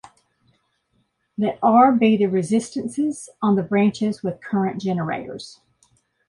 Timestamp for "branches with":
3.61-4.41